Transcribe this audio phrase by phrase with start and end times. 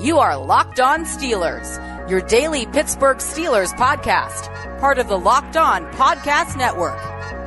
[0.00, 5.84] You are Locked On Steelers, your daily Pittsburgh Steelers podcast, part of the Locked On
[5.92, 6.98] Podcast Network.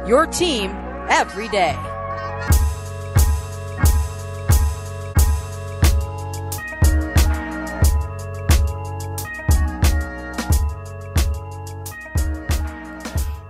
[0.07, 0.71] Your team
[1.09, 1.75] every day.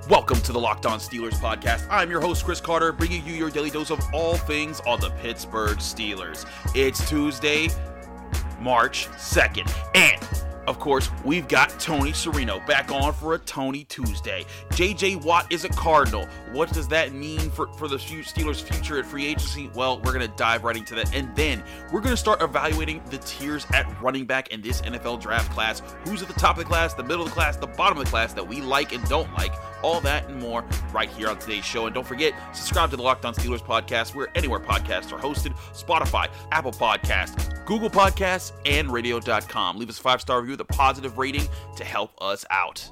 [0.10, 1.86] Welcome to the Locked On Steelers podcast.
[1.92, 5.12] I'm your host, Chris Carter, bringing you your daily dose of all things on the
[5.22, 6.48] Pittsburgh Steelers.
[6.74, 7.70] It's Tuesday,
[8.60, 14.46] March 2nd, and of course, we've got Tony Serino back on for a Tony Tuesday.
[14.72, 16.28] JJ Watt is a Cardinal.
[16.52, 19.72] What does that mean for, for the Steelers' future at free agency?
[19.74, 21.16] Well, we're going to dive right into that.
[21.16, 25.22] And then we're going to start evaluating the tiers at running back in this NFL
[25.22, 25.82] draft class.
[26.04, 28.04] Who's at the top of the class, the middle of the class, the bottom of
[28.04, 29.54] the class that we like and don't like.
[29.84, 31.86] All that and more right here on today's show.
[31.86, 35.56] And don't forget, subscribe to the Locked On Steelers podcast where anywhere podcasts are hosted
[35.74, 39.78] Spotify, Apple Podcasts, Google Podcasts, and radio.com.
[39.78, 42.90] Leave us a five star review with a positive rating to help us out.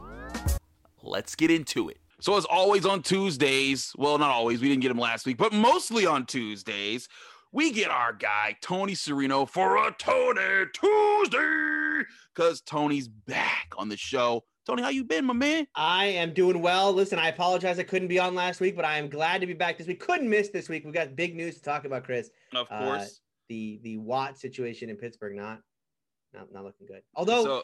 [1.02, 2.00] Let's get into it.
[2.20, 5.54] So, as always on Tuesdays, well, not always, we didn't get him last week, but
[5.54, 7.08] mostly on Tuesdays,
[7.52, 13.98] we get our guy, Tony Serino, for a Tony Tuesday because Tony's back on the
[13.98, 14.44] show.
[14.66, 15.68] Tony, how you been, my man?
[15.76, 16.92] I am doing well.
[16.92, 19.54] Listen, I apologize I couldn't be on last week, but I am glad to be
[19.54, 20.00] back this week.
[20.00, 20.84] Couldn't miss this week.
[20.84, 22.32] We've got big news to talk about, Chris.
[22.54, 23.04] Of course.
[23.04, 23.10] Uh,
[23.48, 25.62] the the Watt situation in Pittsburgh not
[26.34, 27.04] not, not looking good.
[27.14, 27.64] Although so,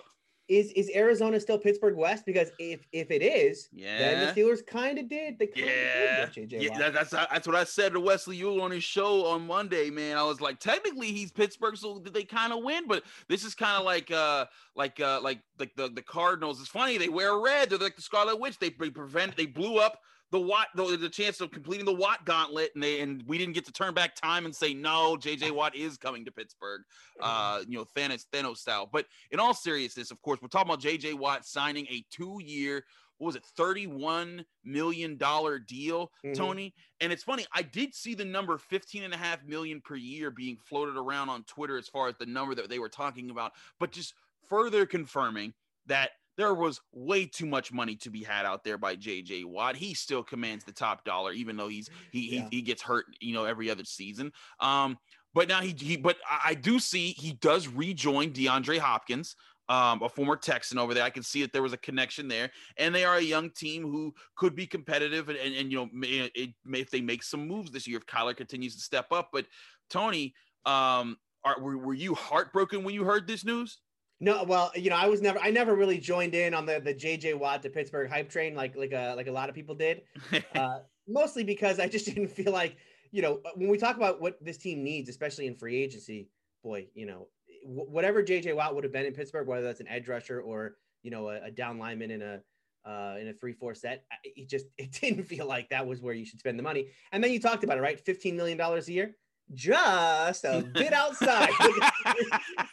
[0.51, 2.25] is is Arizona still Pittsburgh West?
[2.25, 5.39] Because if if it is, yeah, then the Steelers kind of did.
[5.39, 6.77] They yeah, did yeah.
[6.77, 9.89] That, that's that's what I said to Wesley Ewell on his show on Monday.
[9.89, 12.85] Man, I was like, technically he's Pittsburgh, so did they kind of win?
[12.85, 16.59] But this is kind of like uh like uh like like the the Cardinals.
[16.59, 17.69] It's funny they wear red.
[17.69, 18.59] They're like the Scarlet Witch.
[18.59, 19.37] They, they prevent.
[19.37, 23.01] They blew up the Watt the, the chance of completing the Watt gauntlet, and they
[23.01, 26.25] and we didn't get to turn back time and say no, JJ Watt is coming
[26.25, 26.81] to Pittsburgh,
[27.21, 28.89] uh, you know Thanos Thanos style.
[28.91, 32.85] But in all seriousness, of course, we're talking about JJ Watt signing a two-year.
[33.17, 36.33] What was it, $31 million deal, mm-hmm.
[36.33, 36.73] Tony?
[37.01, 40.31] And it's funny, I did see the number 15 and a half million per year
[40.31, 43.51] being floated around on Twitter as far as the number that they were talking about,
[43.79, 44.15] but just
[44.49, 45.53] further confirming
[45.85, 49.75] that there was way too much money to be had out there by JJ Watt.
[49.75, 52.47] He still commands the top dollar, even though he's he yeah.
[52.49, 54.31] he, he, gets hurt, you know, every other season.
[54.59, 54.97] Um,
[55.33, 59.35] but now he, he but I do see he does rejoin DeAndre Hopkins.
[59.69, 61.03] Um, a former Texan over there.
[61.03, 63.83] I can see that there was a connection there, and they are a young team
[63.83, 67.23] who could be competitive, and, and, and you know, may, it, may, if they make
[67.23, 69.29] some moves this year, if Kyler continues to step up.
[69.31, 69.45] But
[69.89, 70.33] Tony,
[70.65, 71.15] um,
[71.45, 73.79] are, were, were you heartbroken when you heard this news?
[74.23, 76.93] No, well, you know, I was never, I never really joined in on the the
[76.93, 80.03] JJ Watt to Pittsburgh hype train like like a like a lot of people did.
[80.55, 82.77] Uh, mostly because I just didn't feel like,
[83.11, 86.29] you know, when we talk about what this team needs, especially in free agency,
[86.63, 87.29] boy, you know,
[87.65, 91.09] whatever JJ Watt would have been in Pittsburgh, whether that's an edge rusher or you
[91.09, 92.41] know a, a down lineman in a
[92.87, 96.13] uh, in a three four set, it just it didn't feel like that was where
[96.13, 96.89] you should spend the money.
[97.11, 97.99] And then you talked about it, right?
[97.99, 99.15] Fifteen million dollars a year
[99.53, 101.49] just a bit outside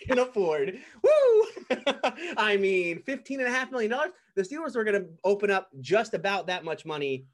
[0.06, 0.78] can afford.
[1.02, 1.44] Woo!
[2.36, 4.10] I mean, 15 and a half million dollars.
[4.34, 7.26] The Steelers are going to open up just about that much money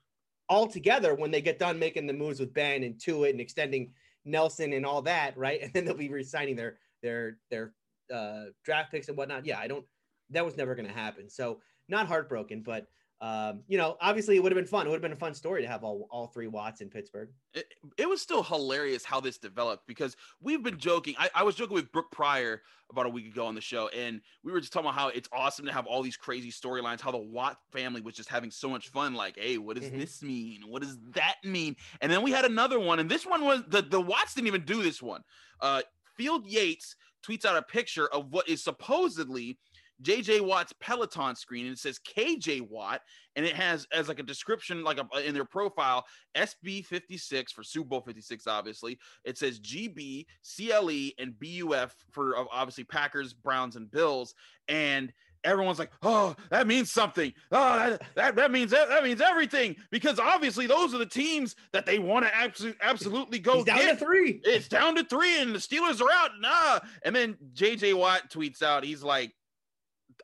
[0.48, 3.92] altogether when they get done making the moves with Ben and Tuitt and extending
[4.24, 5.62] Nelson and all that, right?
[5.62, 7.72] And then they'll be resigning their their their
[8.12, 9.46] uh, draft picks and whatnot.
[9.46, 9.84] Yeah, I don't.
[10.30, 11.28] That was never going to happen.
[11.28, 12.86] So not heartbroken, but
[13.20, 14.86] um, you know, obviously it would have been fun.
[14.86, 17.30] It would have been a fun story to have all, all three Watts in Pittsburgh.
[17.54, 17.66] It,
[17.96, 21.14] it was still hilarious how this developed because we've been joking.
[21.18, 24.20] I, I, was joking with Brooke Pryor about a week ago on the show, and
[24.42, 27.12] we were just talking about how it's awesome to have all these crazy storylines, how
[27.12, 29.14] the Watt family was just having so much fun.
[29.14, 30.00] Like, hey, what does mm-hmm.
[30.00, 30.62] this mean?
[30.66, 31.76] What does that mean?
[32.00, 34.64] And then we had another one, and this one was the, the Watts didn't even
[34.64, 35.22] do this one.
[35.60, 35.82] Uh,
[36.16, 39.58] Field Yates tweets out a picture of what is supposedly–
[40.02, 43.00] JJ Watt's Peloton screen and it says KJ Watt
[43.36, 47.52] and it has as like a description like a, uh, in their profile SB 56
[47.52, 53.32] for Super Bowl 56 obviously it says GB CLE and BUF for uh, obviously Packers
[53.32, 54.34] Browns and Bills
[54.68, 55.12] and
[55.44, 57.32] everyone's like, oh, that means something.
[57.52, 61.54] Oh, that, that, that means that, that means everything because obviously those are the teams
[61.72, 63.98] that they want to absolutely absolutely go He's down get.
[63.98, 64.40] to three.
[64.44, 66.30] It's down to three, and the Steelers are out.
[66.40, 69.32] Nah, and then JJ Watt tweets out, he's like,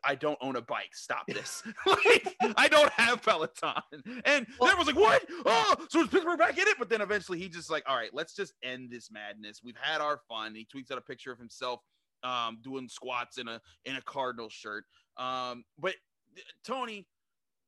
[0.05, 0.95] I don't own a bike.
[0.95, 1.63] Stop this.
[1.87, 3.75] like, I don't have Peloton.
[4.25, 5.25] And well, was like, what?
[5.47, 6.77] Oh, so is Pittsburgh back in it?
[6.79, 9.61] But then eventually he just like, all right, let's just end this madness.
[9.63, 10.55] We've had our fun.
[10.55, 11.81] He tweets out a picture of himself
[12.23, 14.85] um, doing squats in a in a Cardinal shirt.
[15.17, 15.95] Um, but
[16.65, 17.07] Tony,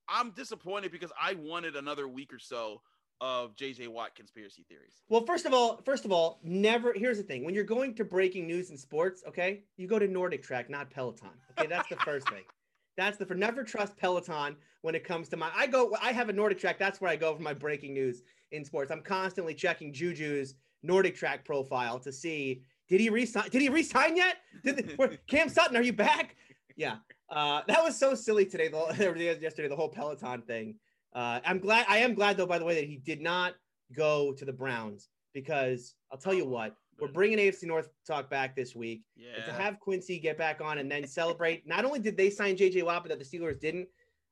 [0.09, 2.81] I'm disappointed because I wanted another week or so
[3.23, 5.01] of JJ Watt conspiracy theories.
[5.09, 6.93] Well, first of all, first of all, never.
[6.93, 10.09] Here's the thing: when you're going to breaking news in sports, okay, you go to
[10.09, 11.31] Nordic Track, not Peloton.
[11.57, 12.43] Okay, that's the first thing.
[12.95, 15.51] That's the for never trust Peloton when it comes to my.
[15.57, 15.97] I go.
[16.03, 16.79] I have a Nordic Track.
[16.79, 18.21] That's where I go for my breaking news
[18.51, 18.91] in sports.
[18.91, 23.49] I'm constantly checking Juju's Nordic Track profile to see did he resign?
[23.49, 24.37] Did he resign yet?
[24.63, 25.75] Did the, Cam Sutton?
[25.79, 26.37] Are you back?
[26.77, 26.97] Yeah,
[27.31, 28.69] uh, that was so silly today.
[28.69, 30.75] The yesterday, the whole Peloton thing.
[31.15, 31.87] Uh, I'm glad.
[31.89, 33.55] I am glad though, by the way, that he did not
[33.95, 38.55] go to the Browns because I'll tell you what, we're bringing AFC North talk back
[38.55, 39.03] this week.
[39.17, 39.45] Yeah.
[39.45, 41.67] to have Quincy get back on and then celebrate.
[41.67, 43.89] not only did they sign JJ Watt, but that the Steelers didn't.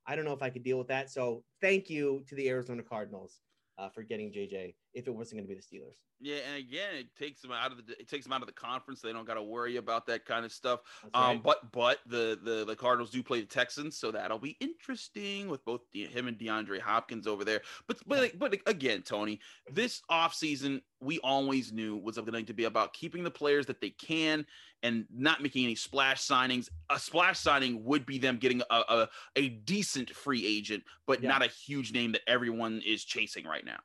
[0.06, 1.10] I don't know if I could deal with that.
[1.10, 3.40] So thank you to the Arizona Cardinals
[3.78, 5.96] uh, for getting JJ if it wasn't going to be the Steelers.
[6.20, 8.52] Yeah, and again, it takes them out of the it takes them out of the
[8.52, 9.00] conference.
[9.00, 10.80] They don't got to worry about that kind of stuff.
[11.14, 15.48] Um, but but the, the the Cardinals do play the Texans, so that'll be interesting
[15.48, 17.62] with both the, him and DeAndre Hopkins over there.
[17.86, 19.40] But but but again, Tony,
[19.72, 23.90] this offseason we always knew was going to be about keeping the players that they
[23.90, 24.44] can
[24.82, 26.68] and not making any splash signings.
[26.90, 31.28] A splash signing would be them getting a a, a decent free agent, but yeah.
[31.28, 33.78] not a huge name that everyone is chasing right now.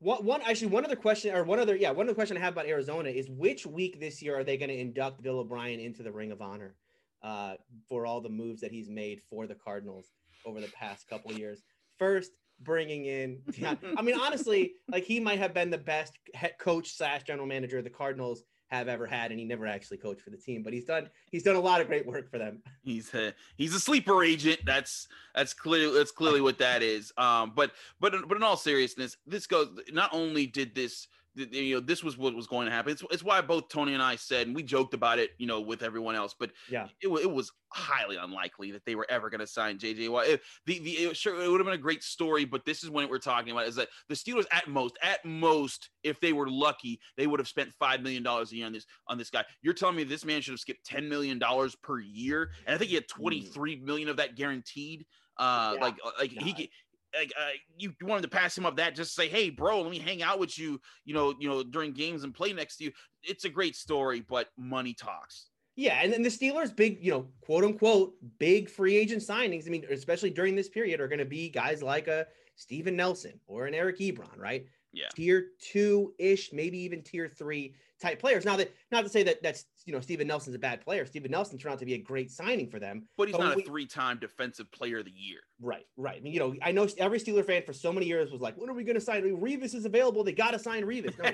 [0.00, 2.52] One, one actually one other question or one other yeah one other question I have
[2.54, 6.02] about Arizona is which week this year are they going to induct Bill O'Brien into
[6.02, 6.74] the Ring of Honor
[7.22, 7.54] uh,
[7.88, 10.12] for all the moves that he's made for the Cardinals
[10.46, 11.62] over the past couple years?
[11.98, 12.30] First,
[12.60, 13.40] bringing in
[13.96, 17.78] I mean honestly like he might have been the best head coach slash general manager
[17.78, 20.62] of the Cardinals have ever had, and he never actually coached for the team.
[20.62, 22.62] But he's done he's done a lot of great work for them.
[22.82, 24.60] He's a, he's a sleeper agent.
[24.64, 27.12] That's that's clearly that's clearly what that is.
[27.16, 29.68] Um, but but but in all seriousness, this goes.
[29.92, 32.92] Not only did this you know this was what was going to happen.
[32.92, 35.60] It's, it's why both tony and i said and we joked about it you know
[35.60, 36.88] with everyone else but yeah.
[37.00, 40.26] it, it was highly unlikely that they were ever going to sign jj watt.
[40.26, 42.90] It, the, the it, sure it would have been a great story but this is
[42.90, 46.48] what we're talking about is that the steelers at most at most if they were
[46.48, 49.44] lucky they would have spent five million dollars a year on this on this guy.
[49.62, 52.50] You're telling me this man should have skipped 10 million dollars per year?
[52.66, 55.06] And i think he had 23 million of that guaranteed
[55.38, 55.80] uh yeah.
[55.80, 56.44] like uh, like God.
[56.44, 56.70] he
[57.16, 59.98] like uh, you, wanted to pass him up that just say hey bro let me
[59.98, 62.92] hang out with you you know you know during games and play next to you.
[63.22, 65.46] It's a great story but money talks.
[65.76, 69.70] Yeah and then the steelers big you know quote unquote big free agent signings i
[69.70, 72.26] mean especially during this period are going to be guys like a
[72.56, 77.74] steven nelson or an eric ebron right yeah tier two ish maybe even tier three
[78.00, 78.44] type players.
[78.44, 81.04] Now that not to say that that's you know Steven Nelson's a bad player.
[81.06, 83.08] Steven Nelson turned out to be a great signing for them.
[83.16, 85.40] But he's but not we, a three-time defensive player of the year.
[85.60, 86.16] Right, right.
[86.16, 88.56] I mean, you know, I know every Steeler fan for so many years was like,
[88.56, 89.22] when are we going to sign?
[89.22, 90.24] Revis is available.
[90.24, 91.18] They got to sign Revis.
[91.18, 91.30] No,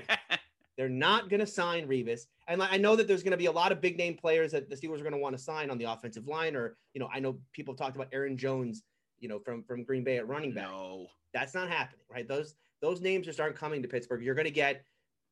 [0.77, 2.23] they're not going to sign Revis.
[2.49, 4.69] And I know that there's going to be a lot of big name players that
[4.69, 6.57] the Steelers are going to want to sign on the offensive line.
[6.57, 8.83] Or you know, I know people talked about Aaron Jones.
[9.21, 10.69] You know, from from Green Bay at running back.
[10.69, 12.05] No, that's not happening.
[12.11, 12.29] Right.
[12.29, 14.23] Those those names just aren't coming to Pittsburgh.
[14.23, 14.85] You're going to get,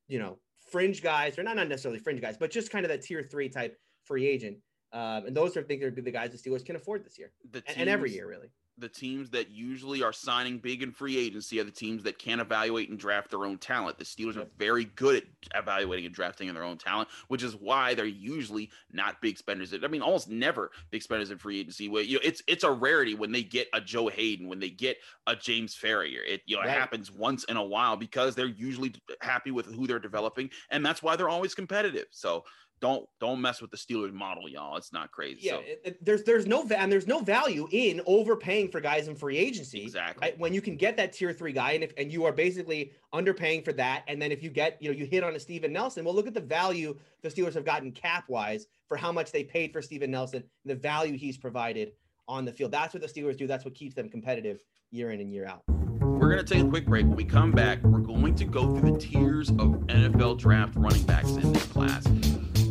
[0.09, 0.39] you know,
[0.71, 3.49] fringe guys, or not, not necessarily fringe guys, but just kind of that tier three
[3.49, 4.59] type free agent.
[4.93, 7.19] Um, and those are things that would be the guys the Steelers can afford this
[7.19, 11.19] year teams, and every year, really the teams that usually are signing big in free
[11.19, 13.99] agency are the teams that can't evaluate and draft their own talent.
[13.99, 15.25] The Steelers are very good at
[15.55, 19.75] evaluating and drafting their own talent, which is why they're usually not big spenders.
[19.75, 21.89] I mean, almost never big spenders in free agency.
[21.89, 24.71] Where you know, it's it's a rarity when they get a Joe Hayden, when they
[24.71, 24.97] get
[25.27, 26.21] a James Farrior.
[26.27, 26.71] It you know right.
[26.71, 30.85] it happens once in a while because they're usually happy with who they're developing, and
[30.85, 32.07] that's why they're always competitive.
[32.11, 32.45] So
[32.83, 34.77] don't don't mess with the Steelers model, y'all.
[34.77, 35.43] It's not crazy.
[35.43, 35.61] Yeah, so.
[35.61, 39.15] it, it, there's there's no va- and there's no value in overpaying for guys in
[39.15, 39.83] free agency.
[39.85, 40.29] Exactly.
[40.29, 40.39] Right?
[40.39, 43.65] When you can get that tier three guy, and if and you are basically underpaying
[43.65, 46.05] for that, and then if you get you know you hit on a Steven Nelson,
[46.05, 49.45] well, look at the value the Steelers have gotten cap wise for how much they
[49.45, 51.93] paid for Steven Nelson, the value he's provided
[52.27, 52.73] on the field.
[52.73, 53.47] That's what the Steelers do.
[53.47, 54.61] That's what keeps them competitive
[54.91, 55.63] year in and year out.
[55.69, 57.07] We're going to take a quick break.
[57.07, 61.03] When we come back, we're going to go through the tiers of NFL draft running
[61.05, 62.05] backs in this class.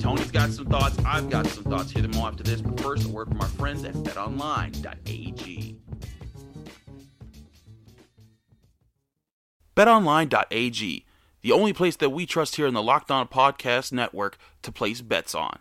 [0.02, 0.98] Tony's got some thoughts.
[1.06, 1.92] I've got some thoughts.
[1.92, 2.60] Hear them all after this.
[2.60, 5.78] But first, a word from our friends at betonline.ag.
[9.76, 11.06] BetOnline.ag,
[11.42, 15.02] the only place that we trust here in the Locked On Podcast Network to place
[15.02, 15.60] bets on.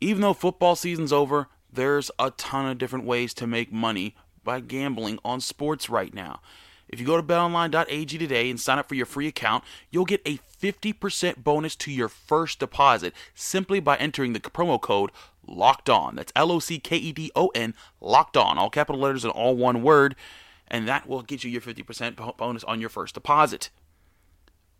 [0.00, 4.60] Even though football season's over, there's a ton of different ways to make money by
[4.60, 6.40] gambling on sports right now.
[6.88, 10.22] If you go to betonline.ag today and sign up for your free account, you'll get
[10.24, 15.10] a 50% bonus to your first deposit simply by entering the promo code
[15.46, 16.16] locked on.
[16.16, 19.32] That's L O C K E D O N, locked on, all capital letters and
[19.32, 20.14] all one word.
[20.68, 23.70] And that will get you your 50% bonus on your first deposit.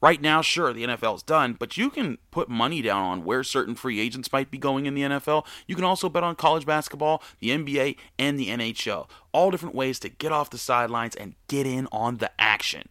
[0.03, 3.75] Right now, sure, the NFL's done, but you can put money down on where certain
[3.75, 5.47] free agents might be going in the NFL.
[5.67, 9.09] You can also bet on college basketball, the NBA, and the NHL.
[9.33, 12.91] All different ways to get off the sidelines and get in on the action.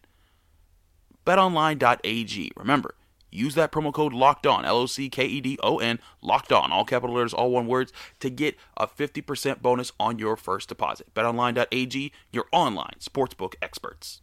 [1.24, 2.50] betonline.ag.
[2.56, 2.96] Remember,
[3.30, 6.50] use that promo code locked on, L O C K E D O N, locked
[6.50, 10.68] on, all capital letters, all one words, to get a 50% bonus on your first
[10.68, 11.14] deposit.
[11.14, 14.22] BetOnline.ag, your online sportsbook experts.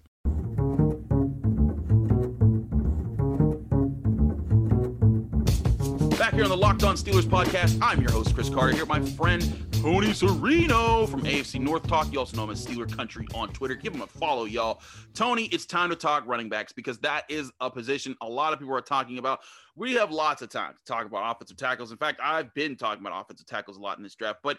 [6.33, 8.99] Back here on the Locked On Steelers podcast, I'm your host, Chris Carter, here my
[8.99, 12.11] friend Tony Serino from AFC North Talk.
[12.11, 13.75] You also know him as Steeler Country on Twitter.
[13.75, 14.81] Give him a follow, y'all.
[15.13, 18.57] Tony, it's time to talk running backs because that is a position a lot of
[18.57, 19.41] people are talking about.
[19.75, 21.91] We have lots of time to talk about offensive tackles.
[21.91, 24.57] In fact, I've been talking about offensive tackles a lot in this draft, but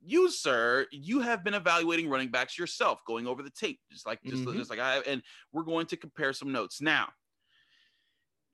[0.00, 4.22] you, sir, you have been evaluating running backs yourself, going over the tape, just like
[4.22, 4.56] just, mm-hmm.
[4.56, 7.08] just like I have, and we're going to compare some notes now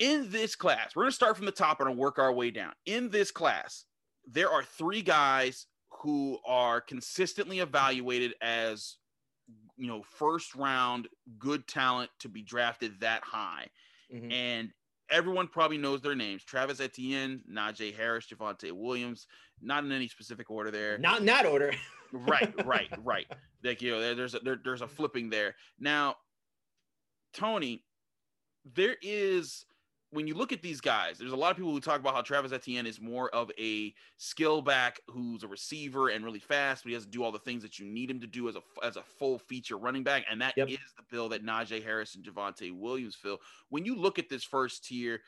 [0.03, 2.73] in this class, we're going to start from the top and work our way down.
[2.87, 3.85] In this class,
[4.27, 5.67] there are three guys
[6.01, 8.97] who are consistently evaluated as
[9.77, 11.07] you know first round
[11.39, 13.69] good talent to be drafted that high.
[14.13, 14.31] Mm-hmm.
[14.31, 14.71] and
[15.09, 16.43] everyone probably knows their names.
[16.45, 19.27] Travis etienne najee harris javonte williams.
[19.61, 20.99] Not in any specific order there.
[20.99, 21.73] Not in that order.
[22.15, 23.27] Right right right.
[23.65, 25.55] Like you know there's a there, there's a flipping there.
[25.81, 26.17] Now
[27.33, 27.85] tony
[28.75, 29.65] there is
[30.13, 32.21] when you look at these guys, there's a lot of people who talk about how
[32.21, 36.91] Travis Etienne is more of a skill back who's a receiver and really fast, but
[36.91, 38.61] he has to do all the things that you need him to do as a
[38.85, 40.69] as a full feature running back, and that yep.
[40.69, 43.39] is the bill that Najee Harris and Javonte Williams fill.
[43.71, 45.23] When you look at this first tier,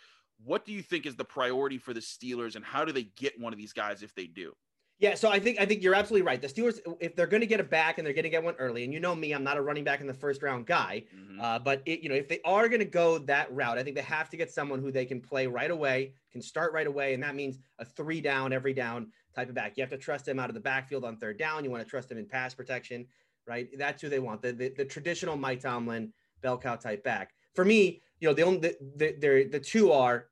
[0.44, 3.40] what do you think is the priority for the Steelers, and how do they get
[3.40, 4.54] one of these guys if they do?
[5.00, 6.40] Yeah, so I think I think you're absolutely right.
[6.40, 8.54] The Steelers, if they're going to get a back and they're going to get one
[8.58, 11.02] early, and you know me, I'm not a running back in the first round guy,
[11.14, 11.40] mm-hmm.
[11.40, 13.96] uh, but it, you know if they are going to go that route, I think
[13.96, 17.12] they have to get someone who they can play right away, can start right away,
[17.12, 19.76] and that means a three down every down type of back.
[19.76, 21.64] You have to trust him out of the backfield on third down.
[21.64, 23.04] You want to trust him in pass protection,
[23.48, 23.68] right?
[23.76, 24.42] That's who they want.
[24.42, 27.32] The the, the traditional Mike Tomlin bell cow type back.
[27.56, 30.28] For me, you know, the only the the, the, the two are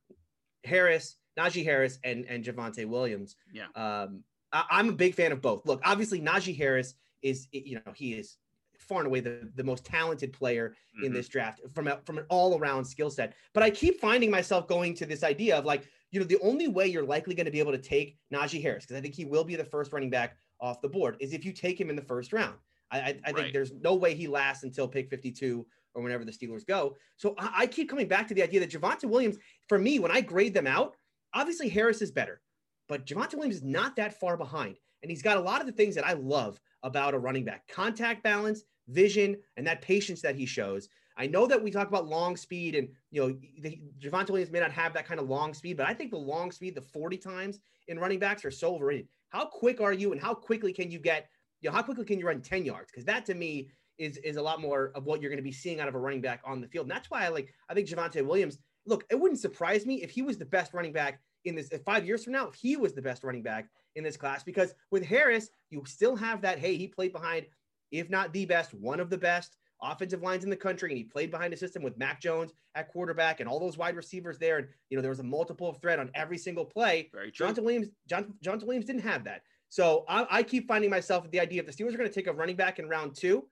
[0.62, 3.34] Harris, Najee Harris, and and Javonte Williams.
[3.52, 3.66] Yeah.
[3.74, 4.22] Um,
[4.52, 5.66] I, am a big fan of both.
[5.66, 8.36] Look, obviously Najee Harris is, you know, he is
[8.78, 11.06] far and away the, the most talented player mm-hmm.
[11.06, 13.34] in this draft from a, from an all around skill set.
[13.54, 16.68] But I keep finding myself going to this idea of like, you know, the only
[16.68, 19.24] way you're likely going to be able to take Najee Harris, because I think he
[19.24, 21.96] will be the first running back off the board, is if you take him in
[21.96, 22.56] the first round.
[22.90, 26.32] I, I, I think there's no way he lasts until pick 52 or whenever the
[26.32, 26.96] Steelers go.
[27.16, 30.10] So I, I keep coming back to the idea that Javonte Williams, for me, when
[30.10, 30.96] I grade them out,
[31.32, 32.40] obviously Harris is better.
[32.88, 34.76] But Javonte Williams is not that far behind.
[35.02, 37.66] And he's got a lot of the things that I love about a running back
[37.68, 40.88] contact balance, vision, and that patience that he shows.
[41.16, 44.60] I know that we talk about long speed, and you know, the, Javonte Williams may
[44.60, 47.18] not have that kind of long speed, but I think the long speed, the 40
[47.18, 47.58] times
[47.88, 49.08] in running backs, are so overrated.
[49.28, 51.28] How quick are you, and how quickly can you get,
[51.60, 52.90] you know, how quickly can you run 10 yards?
[52.90, 55.52] Because that to me is is a lot more of what you're going to be
[55.52, 56.86] seeing out of a running back on the field.
[56.86, 58.58] And that's why I like, I think Javonte Williams.
[58.84, 62.06] Look, it wouldn't surprise me if he was the best running back in this five
[62.06, 65.50] years from now he was the best running back in this class because with Harris,
[65.70, 66.58] you still have that.
[66.58, 67.46] Hey, he played behind,
[67.90, 71.04] if not the best, one of the best offensive lines in the country, and he
[71.04, 74.58] played behind a system with Mac Jones at quarterback and all those wide receivers there.
[74.58, 77.10] And you know there was a multiple threat on every single play.
[77.12, 77.46] Very true.
[77.46, 79.42] Jonathan Williams, John, Jonathan Williams didn't have that.
[79.68, 82.14] So I, I keep finding myself with the idea if the Steelers are going to
[82.14, 83.44] take a running back in round two,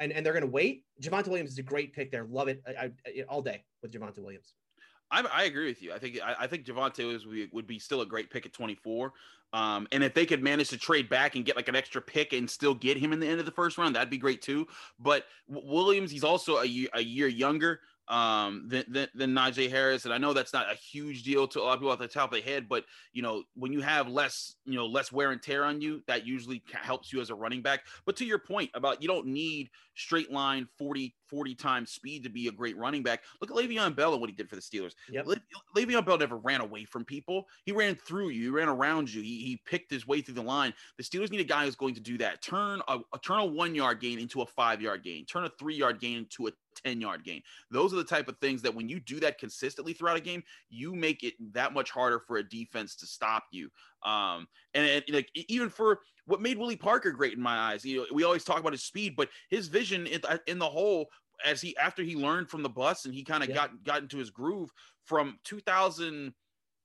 [0.00, 2.24] and, and they're going to wait, Javonte Williams is a great pick there.
[2.24, 4.54] Love it I, I, all day with Javonte Williams.
[5.12, 5.92] I, I agree with you.
[5.92, 9.12] I think I, I think Javonte was, would be still a great pick at 24.
[9.52, 12.32] Um, and if they could manage to trade back and get like an extra pick
[12.32, 14.66] and still get him in the end of the first round, that'd be great too.
[14.98, 20.04] But Williams, he's also a a year younger um, than, than, than Najee Harris.
[20.04, 22.08] And I know that's not a huge deal to a lot of people at the
[22.08, 25.30] top of the head, but you know, when you have less, you know, less wear
[25.32, 27.84] and tear on you, that usually helps you as a running back.
[28.04, 32.30] But to your point about you don't need straight line 40, 40 times speed to
[32.30, 33.22] be a great running back.
[33.40, 34.92] Look at Le'Veon Bell and what he did for the Steelers.
[35.10, 35.26] Yep.
[35.26, 35.36] Le-
[35.76, 37.46] Le'Veon Bell never ran away from people.
[37.64, 38.44] He ran through you.
[38.44, 39.22] He ran around you.
[39.22, 40.72] He, he picked his way through the line.
[40.96, 42.42] The Steelers need a guy who's going to do that.
[42.42, 45.24] Turn a, a turn a one yard gain into a five yard gain.
[45.26, 47.42] Turn a three yard gain into a 10 yard gain.
[47.70, 50.42] Those are the type of things that when you do that consistently throughout a game,
[50.70, 53.70] you make it that much harder for a defense to stop you.
[54.04, 57.98] Um, and, and like even for what made Willie Parker great in my eyes, you
[57.98, 61.08] know, we always talk about his speed, but his vision in, in the whole
[61.44, 63.54] as he after he learned from the bus and he kind of yeah.
[63.56, 64.70] got got into his groove
[65.04, 66.32] from 2000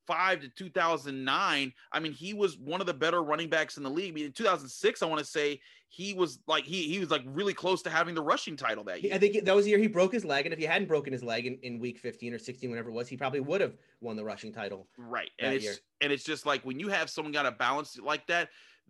[0.07, 3.89] 2005 to 2009, I mean, he was one of the better running backs in the
[3.89, 4.11] league.
[4.11, 5.59] I mean, in 2006, I want to say
[5.89, 9.01] he was like he he was like really close to having the rushing title that
[9.03, 9.13] year.
[9.13, 11.13] I think that was the year he broke his leg, and if he hadn't broken
[11.13, 13.75] his leg in, in week 15 or 16, whatever it was, he probably would have
[14.01, 14.87] won the rushing title.
[14.97, 15.75] Right, and it's year.
[16.01, 18.49] and it's just like when you have someone got a balance like that,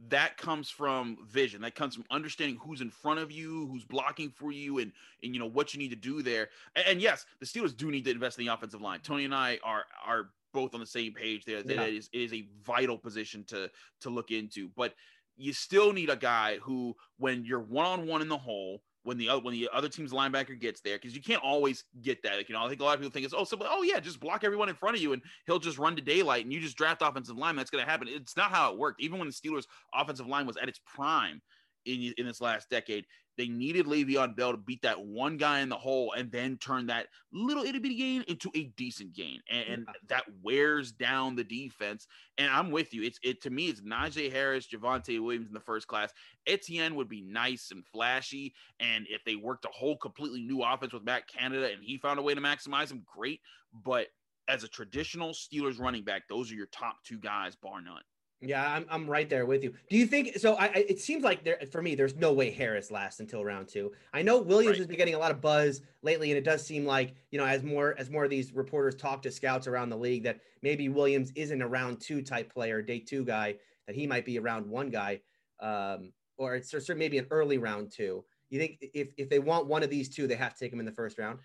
[0.10, 1.62] that comes from vision.
[1.62, 4.92] That comes from understanding who's in front of you, who's blocking for you, and
[5.24, 6.50] and you know what you need to do there.
[6.76, 9.00] And, and yes, the Steelers do need to invest in the offensive line.
[9.02, 11.62] Tony and I are are both on the same page there.
[11.62, 11.84] That yeah.
[11.84, 13.70] it is it is a vital position to
[14.02, 14.96] to look into, but
[15.38, 19.20] you still need a guy who, when you're one on one in the hole, when
[19.20, 22.38] the other when the other team's linebacker gets there because you can't always get that.
[22.38, 24.00] Like, you know, I think a lot of people think it's oh, so oh yeah,
[24.00, 26.60] just block everyone in front of you and he'll just run to daylight and you
[26.60, 27.56] just draft offensive line.
[27.56, 28.08] That's going to happen.
[28.10, 29.00] It's not how it worked.
[29.00, 31.40] Even when the Steelers' offensive line was at its prime
[31.86, 33.06] in in this last decade,
[33.38, 36.88] they needed Le'Veon Bell to beat that one guy in the hole and then turn
[36.88, 39.40] that little itty bitty gain into a decent gain.
[39.50, 42.08] And, and, that wears down the defense.
[42.38, 43.04] And I'm with you.
[43.04, 46.12] It's it to me, it's Najee Harris, Javonte Williams in the first class.
[46.48, 48.54] Etienne would be nice and flashy.
[48.80, 52.20] And if they worked a whole completely new offense with Matt Canada and he found
[52.20, 53.42] a way to maximize him, great.
[53.86, 54.08] But
[54.48, 58.02] as a traditional Steelers running back, those are your top two guys, bar none.
[58.40, 59.74] Yeah, I'm, I'm right there with you.
[59.90, 60.54] Do you think so?
[60.56, 63.92] I, it seems like there for me, there's no way Harris lasts until round two.
[64.14, 64.78] I know Williams right.
[64.78, 67.46] has been getting a lot of buzz lately, and it does seem like you know
[67.46, 70.88] as more as more of these reporters talk to scouts around the league that maybe
[70.88, 73.56] Williams isn't a round two type player, day two guy,
[73.88, 75.20] that he might be a round one guy,
[75.60, 78.24] um, or it's or maybe an early round two.
[78.52, 80.80] You think if if they want one of these two, they have to take him
[80.80, 81.40] in the first round?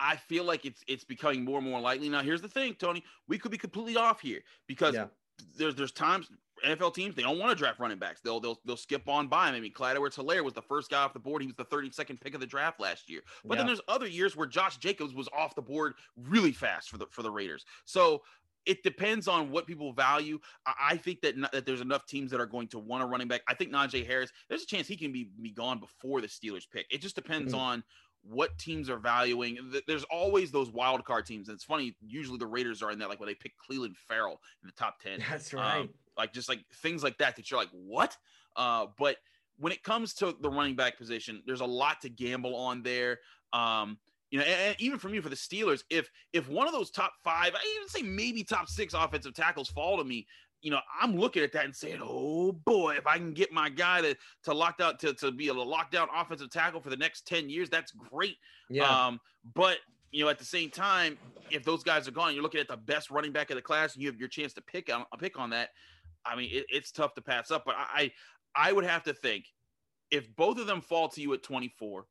[0.00, 2.08] I feel like it's it's becoming more and more likely.
[2.08, 3.04] Now, here's the thing, Tony.
[3.26, 5.08] We could be completely off here because yeah
[5.56, 6.30] there's there's times
[6.64, 8.20] NFL teams they don't want to draft running backs.
[8.20, 9.48] They'll they'll they'll skip on by.
[9.48, 11.42] I mean, Clyde Edwards-Helaire was the first guy off the board.
[11.42, 13.20] He was the 32nd pick of the draft last year.
[13.44, 13.58] But yeah.
[13.58, 17.06] then there's other years where Josh Jacobs was off the board really fast for the
[17.10, 17.64] for the Raiders.
[17.84, 18.22] So
[18.66, 20.38] it depends on what people value.
[20.66, 23.42] I think that that there's enough teams that are going to want a running back.
[23.48, 24.30] I think Najee Harris.
[24.48, 26.86] There's a chance he can be be gone before the Steelers pick.
[26.90, 27.62] It just depends mm-hmm.
[27.62, 27.84] on
[28.28, 29.58] what teams are valuing.
[29.86, 31.48] There's always those wild card teams.
[31.48, 34.40] And it's funny, usually the Raiders are in that, like when they pick Clelin Ferrell
[34.62, 35.24] in the top 10.
[35.28, 35.80] That's right.
[35.80, 38.16] Um, like just like things like that, that you're like, what?
[38.56, 39.16] Uh, but
[39.58, 43.18] when it comes to the running back position, there's a lot to gamble on there.
[43.52, 43.98] Um,
[44.30, 46.90] you know, and, and, even for me, for the Steelers, if if one of those
[46.90, 50.26] top five, I even say maybe top six offensive tackles fall to me,
[50.60, 53.68] you know, I'm looking at that and saying, oh boy, if I can get my
[53.68, 57.26] guy to to lock out to, to be a lockdown offensive tackle for the next
[57.26, 58.36] 10 years, that's great.
[58.68, 59.06] Yeah.
[59.06, 59.20] Um,
[59.54, 59.78] but
[60.10, 61.18] you know, at the same time,
[61.50, 63.94] if those guys are gone, you're looking at the best running back of the class,
[63.94, 65.70] and you have your chance to pick on pick on that.
[66.24, 67.64] I mean, it, it's tough to pass up.
[67.64, 68.10] But I
[68.54, 69.44] I would have to think
[70.10, 72.06] if both of them fall to you at 24,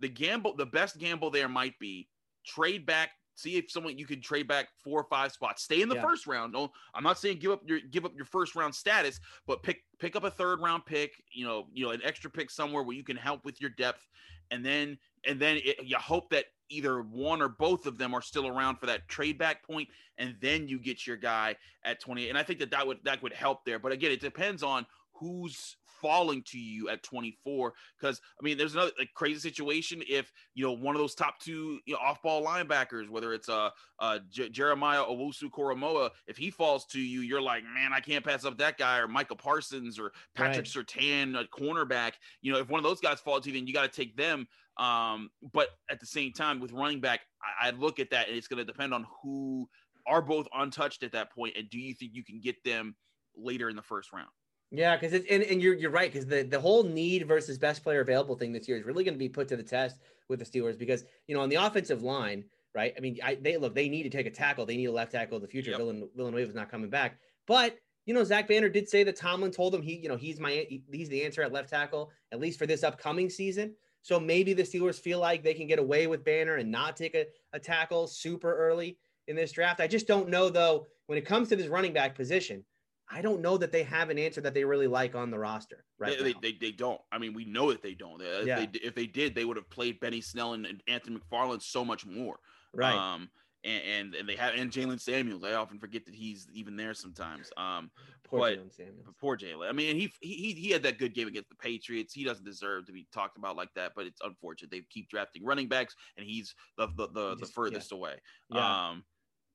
[0.00, 2.08] the gamble, the best gamble there might be
[2.46, 5.62] trade back see if someone you can trade back four or five spots.
[5.62, 6.02] Stay in the yeah.
[6.02, 6.54] first round.
[6.54, 9.84] Don't I'm not saying give up your give up your first round status, but pick
[9.98, 12.96] pick up a third round pick, you know, you know, an extra pick somewhere where
[12.96, 14.06] you can help with your depth.
[14.50, 18.22] And then and then it, you hope that either one or both of them are
[18.22, 22.28] still around for that trade back point and then you get your guy at 28
[22.28, 24.84] and i think that that would that would help there but again it depends on
[25.12, 30.32] who's falling to you at 24 because i mean there's another like, crazy situation if
[30.54, 34.18] you know one of those top two you know, off-ball linebackers whether it's uh, uh
[34.30, 38.44] J- jeremiah owusu koramoah if he falls to you you're like man i can't pass
[38.44, 40.86] up that guy or micah parsons or patrick right.
[40.86, 43.72] surtain a cornerback you know if one of those guys falls to you then you
[43.72, 44.46] got to take them
[44.78, 48.36] um but at the same time with running back i, I look at that and
[48.36, 49.68] it's going to depend on who
[50.06, 52.94] are both untouched at that point and do you think you can get them
[53.36, 54.28] later in the first round
[54.76, 57.82] yeah, because it's and, and you're you're right because the the whole need versus best
[57.82, 60.38] player available thing this year is really going to be put to the test with
[60.38, 62.92] the Steelers because you know on the offensive line, right?
[62.96, 64.66] I mean, I, they look they need to take a tackle.
[64.66, 65.70] They need a left tackle in the future.
[65.70, 65.80] Yep.
[65.80, 69.50] Villan, Villanueva is not coming back, but you know Zach Banner did say that Tomlin
[69.50, 72.58] told him he you know he's my he's the answer at left tackle at least
[72.58, 73.74] for this upcoming season.
[74.02, 77.14] So maybe the Steelers feel like they can get away with Banner and not take
[77.16, 79.80] a, a tackle super early in this draft.
[79.80, 82.62] I just don't know though when it comes to this running back position
[83.10, 85.84] I don't know that they have an answer that they really like on the roster
[85.98, 87.00] right they, they, they, don't.
[87.12, 88.20] I mean, we know that they don't.
[88.20, 88.58] If, yeah.
[88.58, 92.04] they, if they did, they would have played Benny Snell and, Anthony McFarland so much
[92.04, 92.38] more.
[92.74, 92.94] Right.
[92.94, 93.30] Um,
[93.64, 95.44] and, and, and they have and Jaylen Samuels.
[95.44, 97.50] I often forget that he's even there sometimes.
[97.56, 97.90] Um,
[98.24, 98.74] poor Jaylen.
[98.74, 99.06] Samuels.
[99.20, 99.68] Poor Jaylen.
[99.68, 102.14] I mean, he, he he had that good game against the Patriots.
[102.14, 104.70] He doesn't deserve to be talked about like that, but it's unfortunate.
[104.70, 107.98] They keep drafting running backs, and he's the the the, Just, the furthest yeah.
[107.98, 108.14] away.
[108.52, 108.88] Yeah.
[108.88, 109.04] Um,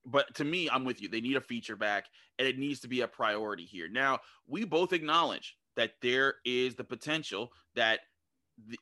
[0.05, 1.09] but to me, I'm with you.
[1.09, 2.05] They need a feature back,
[2.39, 3.87] and it needs to be a priority here.
[3.89, 7.99] Now, we both acknowledge that there is the potential that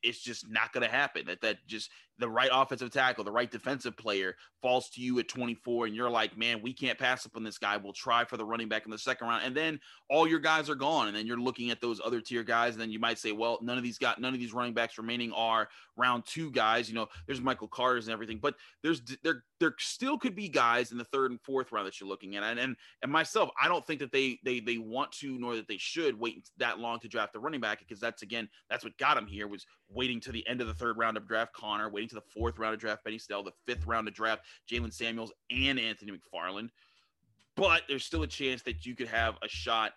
[0.01, 1.25] it's just not going to happen.
[1.27, 5.27] That that just the right offensive tackle, the right defensive player falls to you at
[5.27, 7.77] 24, and you're like, man, we can't pass up on this guy.
[7.77, 9.79] We'll try for the running back in the second round, and then
[10.09, 12.81] all your guys are gone, and then you're looking at those other tier guys, and
[12.81, 15.31] then you might say, well, none of these got none of these running backs remaining
[15.31, 16.89] are round two guys.
[16.89, 20.91] You know, there's Michael Carter's and everything, but there's there there still could be guys
[20.91, 23.67] in the third and fourth round that you're looking at, and and and myself, I
[23.67, 26.99] don't think that they they they want to nor that they should wait that long
[26.99, 30.19] to draft the running back because that's again that's what got him here was waiting
[30.21, 32.73] to the end of the third round of draft Conner, waiting to the fourth round
[32.73, 36.69] of draft Benny Snell, the fifth round of draft Jaylen Samuels and Anthony McFarland.
[37.55, 39.93] But there's still a chance that you could have a shot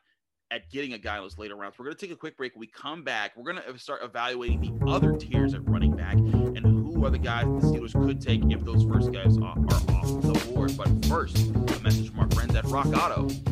[0.50, 1.78] at getting a guy in those later rounds.
[1.78, 2.54] We're going to take a quick break.
[2.54, 6.14] When we come back, we're going to start evaluating the other tiers at running back
[6.14, 9.94] and who are the guys the Steelers could take if those first guys are, are
[9.94, 10.76] off the board.
[10.76, 13.51] But first, a message from our friends at rockauto.com.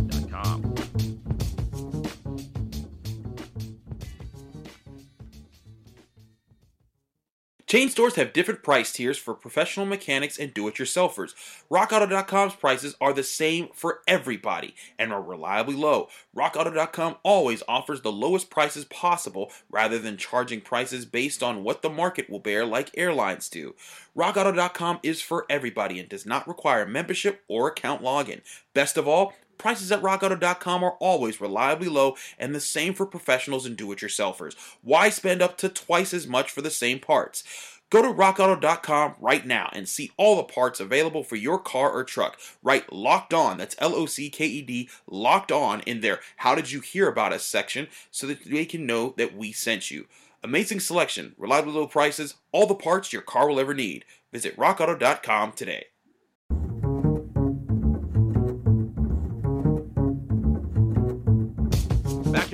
[7.70, 11.34] Chain stores have different price tiers for professional mechanics and do it yourselfers.
[11.70, 16.08] RockAuto.com's prices are the same for everybody and are reliably low.
[16.36, 21.88] RockAuto.com always offers the lowest prices possible rather than charging prices based on what the
[21.88, 23.76] market will bear, like airlines do.
[24.16, 28.40] RockAuto.com is for everybody and does not require membership or account login.
[28.74, 33.66] Best of all, Prices at rockauto.com are always reliably low and the same for professionals
[33.66, 34.56] and do it yourselfers.
[34.80, 37.44] Why spend up to twice as much for the same parts?
[37.90, 42.04] Go to rockauto.com right now and see all the parts available for your car or
[42.04, 42.38] truck.
[42.62, 46.54] Write locked on, that's L O C K E D, locked on in their How
[46.54, 50.06] Did You Hear About Us section so that they can know that we sent you.
[50.42, 54.06] Amazing selection, reliably low prices, all the parts your car will ever need.
[54.32, 55.88] Visit rockauto.com today.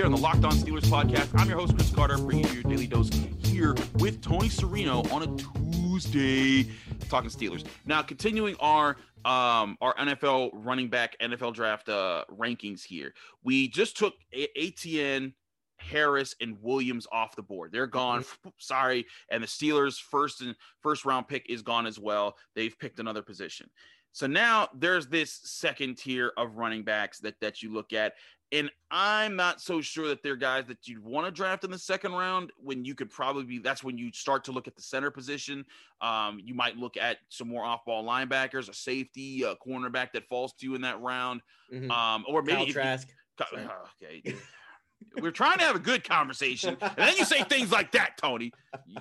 [0.06, 1.28] On the Locked On Steelers podcast.
[1.34, 3.10] I'm your host, Chris Carter, bringing you your daily dose
[3.42, 6.70] here with Tony Serino on a Tuesday,
[7.08, 7.66] talking Steelers.
[7.86, 13.96] Now, continuing our um, our NFL running back NFL draft uh, rankings here, we just
[13.96, 15.34] took Etienne.
[15.78, 17.70] Harris and Williams off the board.
[17.70, 18.22] They're gone.
[18.22, 18.48] Mm-hmm.
[18.56, 19.04] Sorry.
[19.30, 22.36] And the Steelers first and first round pick is gone as well.
[22.54, 23.68] They've picked another position.
[24.16, 28.14] So now there's this second tier of running backs that that you look at.
[28.52, 31.78] And I'm not so sure that they're guys that you'd want to draft in the
[31.78, 34.82] second round when you could probably be that's when you start to look at the
[34.82, 35.64] center position.
[36.00, 40.28] Um, you might look at some more off ball linebackers, a safety, a cornerback that
[40.28, 41.40] falls to you in that round.
[41.72, 41.90] Mm-hmm.
[41.90, 43.08] Um, or maybe Trask.
[43.52, 43.68] You,
[44.02, 44.36] okay.
[45.20, 46.76] We're trying to have a good conversation.
[46.80, 48.52] And then you say things like that, Tony.
[48.86, 48.96] He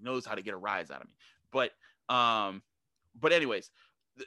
[0.00, 1.14] knows how to get a rise out of me.
[1.52, 1.72] But
[2.14, 2.62] um,
[3.20, 3.70] but anyways,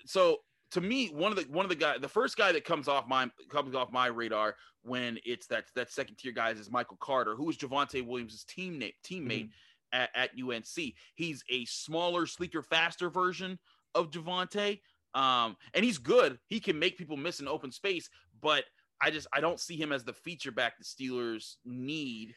[0.06, 0.40] so
[0.72, 3.08] to me, one of the one of the guy, the first guy that comes off
[3.08, 7.36] my comes off my radar when it's that that second tier guys is Michael Carter,
[7.36, 10.02] who is Javonte Williams' teammate teammate mm-hmm.
[10.02, 10.94] at, at UNC.
[11.16, 13.58] He's a smaller, sleeker, faster version
[13.96, 14.80] of Javonte.
[15.16, 16.38] Um, and he's good.
[16.48, 18.10] He can make people miss an open space,
[18.42, 18.66] but
[19.02, 22.36] I just I don't see him as the feature back the Steelers need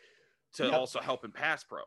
[0.55, 0.73] to yep.
[0.73, 1.83] also help in pass pro.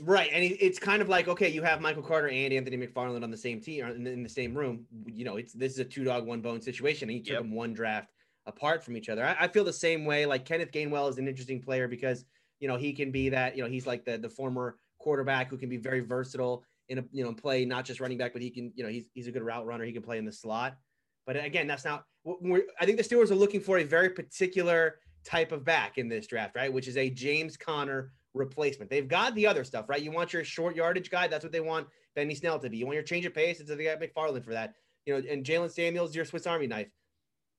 [0.00, 3.30] Right, and it's kind of like okay, you have Michael Carter and Anthony McFarland on
[3.30, 4.86] the same team in the, in the same room.
[5.06, 7.08] You know, it's this is a two dog one bone situation.
[7.08, 7.42] And you took yep.
[7.42, 8.10] them one draft
[8.46, 9.24] apart from each other.
[9.24, 10.26] I, I, feel the same way.
[10.26, 12.24] Like Kenneth Gainwell is an interesting player because
[12.58, 13.56] you know he can be that.
[13.56, 17.04] You know, he's like the the former quarterback who can be very versatile in a
[17.12, 19.32] you know play not just running back, but he can you know he's he's a
[19.32, 19.84] good route runner.
[19.84, 20.76] He can play in the slot.
[21.24, 22.04] But again, that's not.
[22.26, 26.26] I think the Steelers are looking for a very particular type of back in this
[26.26, 26.72] draft, right?
[26.72, 28.90] Which is a James Conner replacement.
[28.90, 30.02] They've got the other stuff, right?
[30.02, 31.28] You want your short yardage guy.
[31.28, 32.76] That's what they want Benny Snell to be.
[32.78, 33.60] You want your change of pace.
[33.60, 34.74] It's they got McFarland for that.
[35.06, 36.88] You know, and Jaylen Samuels, your Swiss Army knife.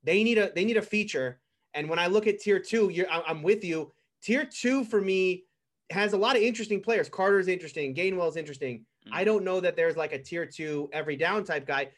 [0.04, 1.40] They need a they need a feature.
[1.74, 3.92] And when I look at tier two, you're I'm with you.
[4.22, 5.46] Tier two for me
[5.92, 7.10] has a lot of interesting players.
[7.10, 7.94] Carter's interesting.
[7.94, 8.80] Gainwell's interesting.
[8.80, 9.14] Mm-hmm.
[9.14, 11.90] I don't know that there's like a tier two every down type guy.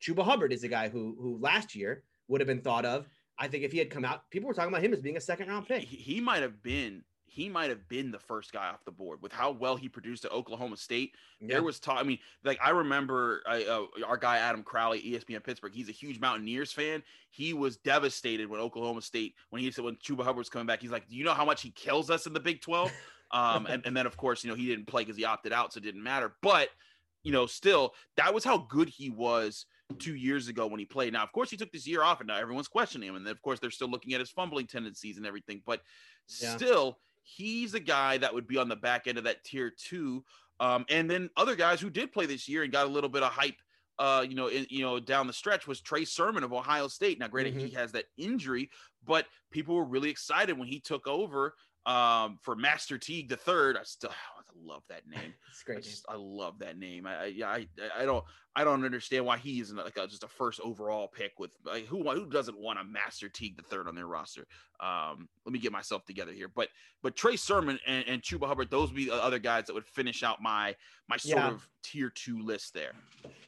[0.00, 3.08] Chuba Hubbard is a guy who who last year would have been thought of.
[3.38, 5.20] I think if he had come out, people were talking about him as being a
[5.20, 5.82] second round pick.
[5.82, 7.02] He, he might have been
[7.34, 10.24] he might have been the first guy off the board with how well he produced
[10.24, 11.16] at Oklahoma State.
[11.40, 11.48] Yeah.
[11.48, 11.98] There was talk.
[11.98, 15.72] I mean, like I remember uh, our guy Adam Crowley, ESPN Pittsburgh.
[15.74, 17.02] He's a huge Mountaineers fan.
[17.30, 20.80] He was devastated when Oklahoma State when he said when Chuba Hubbard was coming back.
[20.80, 22.92] He's like, "Do you know how much he kills us in the Big 12?
[23.30, 25.72] Um, and, and then of course, you know, he didn't play because he opted out,
[25.72, 26.36] so it didn't matter.
[26.40, 26.68] But
[27.24, 29.66] you know, still, that was how good he was
[29.98, 31.12] two years ago when he played.
[31.12, 33.16] Now, of course, he took this year off, and now everyone's questioning him.
[33.16, 35.62] And then, of course, they're still looking at his fumbling tendencies and everything.
[35.66, 35.80] But
[36.40, 36.54] yeah.
[36.56, 40.24] still, he's a guy that would be on the back end of that tier two.
[40.60, 43.24] Um, and then other guys who did play this year and got a little bit
[43.24, 43.56] of hype,
[43.98, 47.18] uh, you know, in, you know, down the stretch was Trey Sermon of Ohio State.
[47.18, 47.66] Now, granted, mm-hmm.
[47.66, 48.70] he has that injury,
[49.04, 51.54] but people were really excited when he took over
[51.86, 53.76] um, for Master Teague the third.
[53.76, 55.34] I still I love that name.
[55.50, 55.78] it's great.
[55.78, 57.06] I, just, I love that name.
[57.06, 57.66] I, I I
[58.00, 58.24] I don't
[58.56, 61.86] I don't understand why he isn't like a, just a first overall pick with like,
[61.86, 64.46] who who doesn't want a Master Teague the third on their roster.
[64.80, 66.48] Um, let me get myself together here.
[66.54, 66.68] But
[67.02, 69.86] but Trey Sermon and, and Chuba Hubbard, those would be the other guys that would
[69.86, 70.74] finish out my
[71.08, 71.48] my sort Yeah.
[71.48, 72.92] of tier two list there.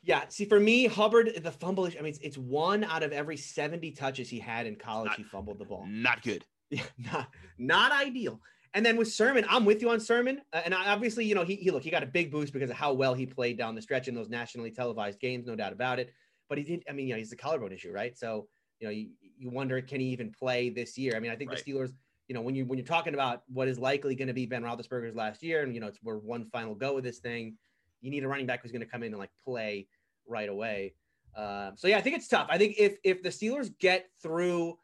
[0.03, 1.87] Yeah, see, for me, Hubbard, the fumble.
[1.87, 5.11] I mean, it's, it's one out of every seventy touches he had in college.
[5.11, 5.87] Not- he fumbled the ball.
[5.89, 6.45] Not good.
[6.71, 8.41] Yeah, not not ideal.
[8.75, 10.43] And then with Sermon, I'm with you on Sermon.
[10.53, 12.69] Uh, and I, obviously, you know, he, he look, he got a big boost because
[12.69, 15.73] of how well he played down the stretch in those nationally televised games, no doubt
[15.73, 16.13] about it.
[16.49, 16.85] But he did.
[16.89, 18.17] I mean, you know, he's a collarbone issue, right?
[18.19, 18.49] So
[18.81, 21.15] you know, you, you wonder can he even play this year?
[21.17, 21.65] I mean, I think Right.
[21.65, 21.93] the Steelers.
[22.29, 24.63] You know, when you when you're talking about what is likely going to be Ben
[24.63, 27.57] Roethlisberger's last year, and you know, it's we're one final go with this thing.
[28.01, 29.87] You need a running back who's going to come in and like play
[30.27, 30.95] right away.
[31.37, 32.49] Um, so yeah, I think it's tough.
[32.51, 34.77] I think if if the Steelers get through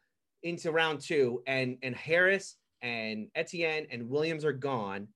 [0.43, 5.09] into round two and and Harris and Etienne and Williams are gone,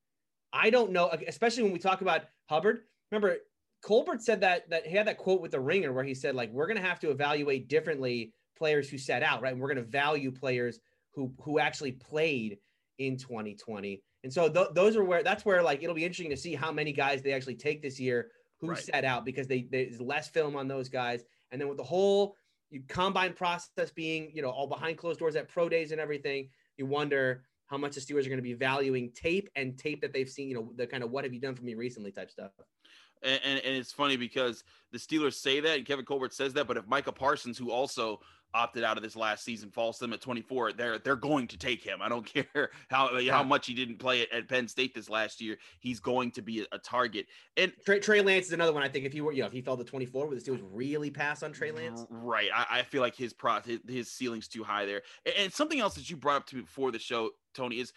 [0.53, 1.11] I don't know.
[1.27, 2.83] Especially when we talk about Hubbard.
[3.11, 3.37] Remember,
[3.83, 6.51] Colbert said that that he had that quote with the Ringer where he said like
[6.53, 9.85] we're going to have to evaluate differently players who set out right, and we're going
[9.85, 10.79] to value players
[11.13, 12.59] who who actually played
[12.99, 14.03] in 2020.
[14.25, 16.73] And so th- those are where that's where like it'll be interesting to see how
[16.73, 18.79] many guys they actually take this year who Right.
[18.79, 21.23] set out because they there's less film on those guys.
[21.53, 22.37] And then with the whole
[22.89, 26.87] combine process being you know all behind closed doors at pro days and everything, you
[26.87, 30.29] wonder how much the Steelers are going to be valuing tape and tape that they've
[30.29, 30.49] seen.
[30.49, 32.53] You know the kind of what have you done for me recently type stuff.
[33.23, 36.67] And, and, and it's funny because the Steelers say that, and Kevin Colbert says that,
[36.67, 38.21] but if Micah Parsons, who also
[38.57, 41.59] opted out of this last season, falls to them at 24, they're they're going to
[41.59, 42.01] take him.
[42.01, 45.41] I don't care how how much he didn't play at, at Penn State this last
[45.41, 45.59] year.
[45.81, 47.27] He's going to be a, a target.
[47.57, 48.83] And Trey, Trey Lance is another one.
[48.83, 50.65] I think if he were you know if he fell to 24, would the Steelers
[50.73, 52.07] really pass on Trey Lance?
[52.09, 52.49] Right.
[52.55, 55.03] I, I feel like his pro his, his ceiling's too high there.
[55.25, 57.93] And, and something else that you brought up to me before the show, Tony, is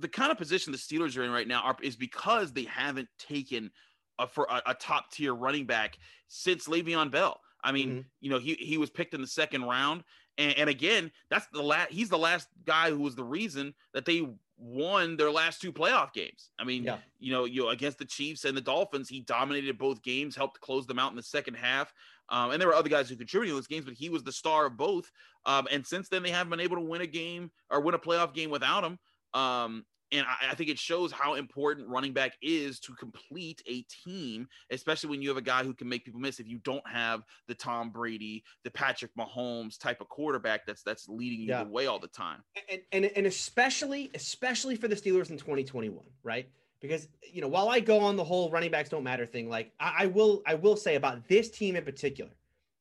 [0.00, 3.08] the kind of position the Steelers are in right now are, is because they haven't
[3.18, 3.70] taken
[4.18, 7.40] a, for a, a top tier running back since Le'Veon Bell.
[7.64, 8.04] I mean, Mhm.
[8.20, 10.04] you know, he he was picked in the second round,
[10.38, 11.90] and, and again, that's the last.
[11.90, 16.12] He's the last guy who was the reason that they won their last two playoff
[16.12, 16.50] games.
[16.60, 16.98] I mean, Yeah.
[17.18, 20.60] you know, you know, against the Chiefs and the Dolphins, he dominated both games, helped
[20.60, 21.92] close them out in the second half.
[22.28, 24.30] Um, and there were other guys who contributed in those games, but he was the
[24.32, 25.10] star of both.
[25.44, 27.98] Um, and since then, they haven't been able to win a game or win a
[27.98, 28.98] playoff game without him.
[29.34, 33.82] Um, and I, I think it shows how important running back is to complete a
[33.82, 36.40] team, especially when you have a guy who can make people miss.
[36.40, 41.08] If you don't have the Tom Brady, the Patrick Mahomes type of quarterback that's that's
[41.08, 41.64] leading you Yeah.
[41.64, 42.42] the way all the time.
[42.70, 46.48] and, and and especially especially for the Steelers in 2021, right?
[46.80, 49.72] Because you know, while I go on the whole running backs don't matter thing, like
[49.80, 52.30] I, I will I will say about this team in particular,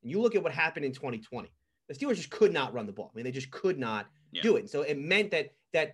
[0.01, 1.49] and you look at what happened in 2020,
[1.87, 3.11] the Steelers just could not run the ball.
[3.13, 4.41] I mean, they just could not Yeah.
[4.41, 4.61] do it.
[4.61, 5.93] And so it meant that that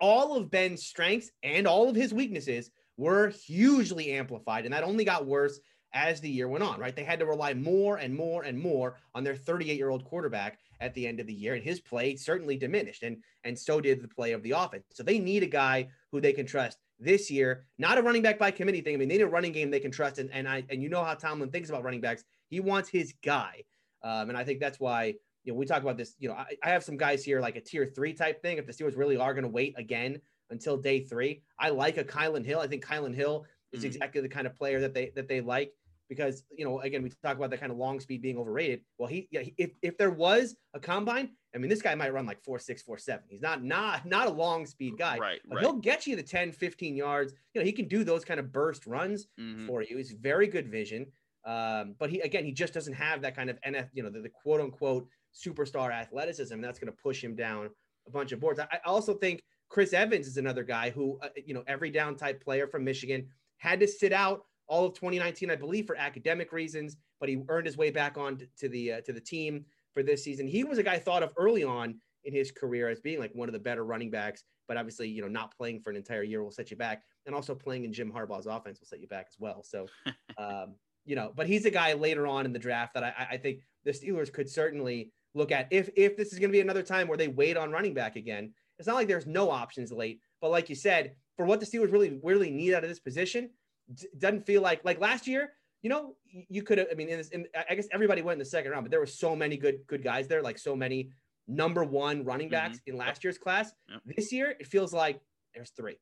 [0.00, 5.04] all of Ben's strengths and all of his weaknesses were hugely amplified, and that only
[5.04, 5.60] got worse
[5.92, 6.80] as the year went on.
[6.80, 6.94] Right?
[6.94, 10.58] They had to rely more and more and more on their 38 year old quarterback
[10.80, 14.02] at the end of the year, and his play certainly diminished, and and so did
[14.02, 14.84] the play of the offense.
[14.92, 18.38] So they need a guy who they can trust this year, not a running back
[18.38, 18.94] by committee thing.
[18.94, 20.88] I mean, they need a running game they can trust, and and I and you
[20.88, 22.24] know how Tomlin thinks about running backs.
[22.48, 23.64] He wants his guy,
[24.02, 25.14] um, and I think that's why
[25.46, 26.14] you know we talk about this.
[26.18, 28.58] You know, I, I have some guys here like a tier three type thing.
[28.58, 32.04] If the Steelers really are going to wait again until day three, I like a
[32.04, 32.60] Kylin Hill.
[32.60, 33.86] I think Kylin Hill is Mhm.
[33.86, 35.72] exactly the kind of player that they that they like
[36.08, 38.82] because you know again we talk about the kind of long speed being overrated.
[38.98, 42.12] Well, he yeah, he- if if there was a combine, I mean this guy might
[42.12, 43.24] run like four six four seven.
[43.28, 45.16] He's not not not a long speed guy.
[45.18, 45.62] Right, But right.
[45.64, 47.34] he'll get you the 10, 15 yards.
[47.54, 49.66] You know, he can do those kind of burst runs Mhm.
[49.68, 49.96] for you.
[49.96, 51.06] He's very good vision.
[51.44, 54.20] Um, but he again, he just doesn't have that kind of NF, you know, the,
[54.20, 56.54] the quote unquote superstar athleticism.
[56.54, 57.70] and That's going to push him down
[58.06, 58.60] a bunch of boards.
[58.60, 62.42] I, also think Chris Evans is another guy who, uh, you know, every down type
[62.42, 63.26] player from Michigan
[63.58, 67.66] had to sit out all of 2019, I believe, for academic reasons, but he earned
[67.66, 70.46] his way back on to, to the uh, to the team for this season.
[70.46, 73.48] He was a guy thought of early on in his career as being like one
[73.48, 76.42] of the better running backs, but obviously, you know, not playing for an entire year
[76.42, 79.26] will set you back, and also playing in Jim Harbaugh's offense will set you back
[79.28, 79.62] as well.
[79.62, 79.86] So,
[80.38, 83.36] um, you know, but he's a guy later on in the draft that I, I
[83.36, 86.82] think the Steelers could certainly look at if if this is going to be another
[86.82, 88.52] time where they wait on running back again.
[88.78, 91.92] It's not like there's no options late, but like you said, for what the Steelers
[91.92, 93.50] really really need out of this position,
[93.94, 95.52] d- doesn't feel like like last year.
[95.82, 96.16] You know,
[96.48, 96.88] you could have.
[96.90, 99.00] I mean, in this, in, I guess everybody went in the second round, but there
[99.00, 101.10] were so many good good guys there, like so many
[101.46, 102.92] number one running backs mm-hmm.
[102.92, 103.72] in last year's class.
[103.88, 104.16] Yep.
[104.16, 105.20] This year, it feels like
[105.54, 105.96] there's three.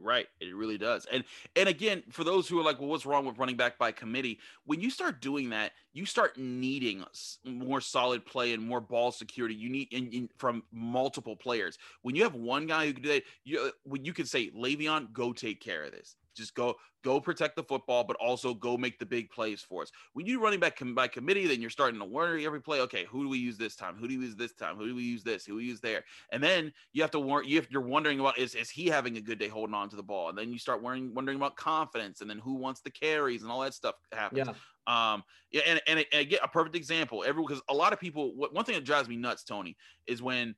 [0.00, 1.06] Right, it really does.
[1.10, 1.24] And
[1.56, 4.38] and again, for those who are like, well, what's wrong with running back by committee?
[4.64, 7.04] When you start doing that, you start needing
[7.44, 9.56] more solid play and more ball security.
[9.56, 11.78] You need in, in, from multiple players.
[12.02, 14.50] When you have one guy who can do that, you uh, when you can say,
[14.50, 16.14] Le'Veon, go take care of this.
[16.38, 19.90] Just go go protect the football, but also go make the big plays for us.
[20.14, 22.80] When you're running back com- by committee, then you're starting to worry every play.
[22.80, 23.96] Okay, who do we use this time?
[23.96, 24.76] Who do we use this time?
[24.76, 25.44] Who do we use this?
[25.44, 26.04] Who do we use there?
[26.32, 27.46] And then you have to warn.
[27.46, 29.96] You have, you're wondering about is is he having a good day holding on to
[29.96, 30.28] the ball?
[30.28, 33.50] And then you start worrying, wondering about confidence, and then who wants the carries and
[33.50, 34.48] all that stuff happens.
[34.48, 34.54] Yeah.
[34.86, 37.24] Um, yeah, and and, and again, a perfect example.
[37.26, 40.54] Everyone, because a lot of people, one thing that drives me nuts, Tony, is when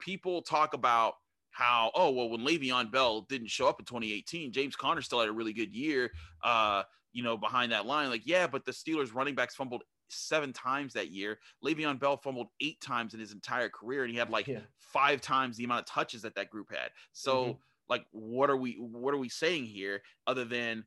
[0.00, 1.14] people talk about
[1.54, 5.28] how oh well when Le'Veon Bell didn't show up in 2018, James Conner still had
[5.28, 6.10] a really good year.
[6.42, 10.52] Uh, you know, behind that line, like yeah, but the Steelers running backs fumbled seven
[10.52, 11.38] times that year.
[11.64, 14.58] Le'Veon Bell fumbled eight times in his entire career, and he had like yeah.
[14.78, 16.90] five times the amount of touches that that group had.
[17.12, 17.52] So mm-hmm.
[17.88, 20.84] like, what are we what are we saying here other than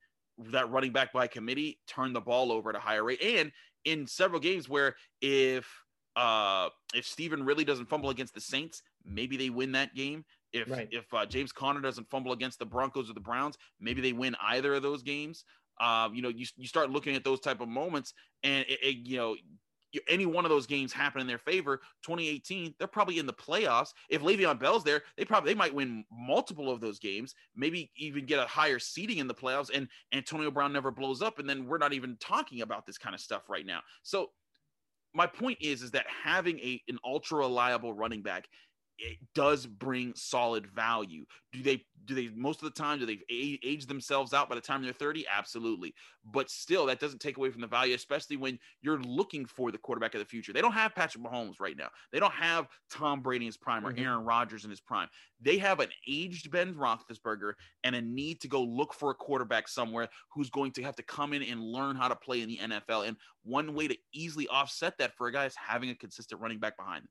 [0.52, 3.52] that running back by committee turned the ball over at a higher rate, and
[3.86, 5.68] in several games where if
[6.18, 10.26] uh if Stevan Ridley doesn't fumble against the Saints, maybe they win that game.
[10.54, 10.88] If right.
[10.92, 14.36] if uh, James Conner doesn't fumble against the Broncos or the Browns, maybe they win
[14.42, 15.44] either of those games.
[15.80, 18.96] Um, you know, you, you start looking at those type of moments, and it, it,
[19.08, 19.36] you know,
[20.10, 21.78] any one of those games happen in their favor.
[22.04, 23.94] 2018, they're probably in the playoffs.
[24.10, 28.26] If Le'Veon Bell's there, they probably they might win multiple of those games, maybe even
[28.26, 29.70] get a higher seeding in the playoffs.
[29.74, 33.16] And Antonio Brown never blows up, and then we're not even talking about this kind
[33.16, 33.80] of stuff right now.
[34.04, 34.32] So
[35.14, 38.48] my point is, is that having a an ultra reliable running back
[39.00, 41.26] it does bring solid value.
[41.54, 44.62] Do they do they most of the time do they age themselves out by the
[44.62, 45.26] time they're 30?
[45.32, 45.94] Absolutely.
[46.26, 49.78] But still that doesn't take away from the value especially when you're looking for the
[49.78, 50.54] quarterback of the future.
[50.54, 51.90] They don't have Patrick Mahomes right now.
[52.12, 54.04] They don't have Tom Brady in his prime or mm-hmm.
[54.04, 55.10] Aaron Rodgers in his prime.
[55.42, 59.68] They have an aged Ben Roethlisberger and a need to go look for a quarterback
[59.68, 62.58] somewhere who's going to have to come in and learn how to play in the
[62.58, 63.08] NFL.
[63.08, 66.60] And one way to easily offset that for a guy is having a consistent running
[66.60, 67.10] back behind him.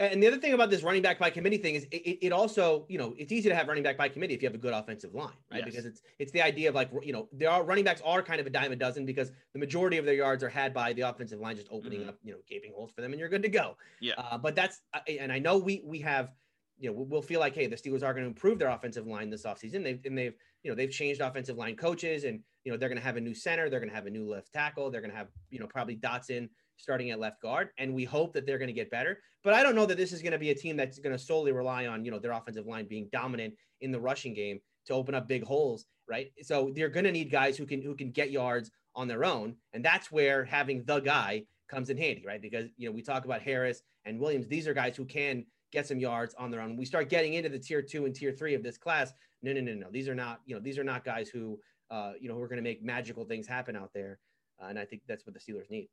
[0.00, 2.86] And the other thing about this running back by committee thing is it, it, also,
[2.88, 4.72] you know, it's easy to have running back by committee if you have a good
[4.72, 5.58] offensive line, right?
[5.58, 5.64] Yes.
[5.66, 8.40] Because it's it's the idea of like, you know, there are running backs are kind
[8.40, 11.02] of a dime a dozen because the majority of their yards are had by the
[11.02, 12.08] offensive line just opening mm-hmm.
[12.08, 13.76] up, you know, gaping holes for them, and you're good to go.
[14.00, 14.14] Yeah.
[14.16, 16.32] Uh, but that's and I know we we have,
[16.78, 19.28] you know, we'll feel like, hey, the Steelers are going to improve their offensive line
[19.28, 19.84] this offseason.
[19.84, 22.98] They've and they've you know they've changed offensive line coaches and you know they're going
[22.98, 25.10] to have a new center, they're going to have a new left tackle, they're going
[25.10, 26.48] to have you know probably Dotson
[26.80, 29.18] starting at left guard, and we hope that they're going to get better.
[29.42, 31.18] But I don't know that this is going to be a team that's going to
[31.18, 34.94] solely rely on you know their offensive line being dominant in the rushing game to
[34.94, 36.30] open up big holes, right?
[36.42, 39.56] So they're going to need guys who can who can get yards on their own,
[39.72, 42.42] and that's where having the guy comes in handy, right?
[42.42, 45.86] Because you know we talk about Harris and Williams; these are guys who can get
[45.86, 46.76] some yards on their own.
[46.76, 49.12] we start getting into the tier two and tier three of this class.
[49.42, 49.86] No, no, no, no.
[49.90, 51.58] These are not you know these are not guys who
[51.90, 54.18] uh, you know who are going to make magical things happen out there.
[54.60, 55.88] Uh, and I think that's what the Steelers need.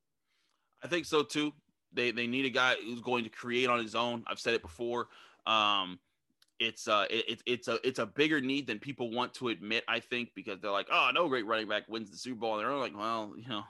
[0.84, 1.54] I think so too.
[1.94, 4.24] They they need a guy who's going to create on his own.
[4.28, 5.08] I've said it before.
[5.46, 6.00] Um,
[6.60, 9.84] it's uh it, it's a it's a bigger need than people want to admit.
[9.88, 12.68] I think because they're like, oh, no great running back wins the Super Bowl, and
[12.68, 13.63] they're like, well, you know.